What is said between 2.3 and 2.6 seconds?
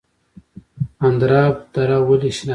شنه ده؟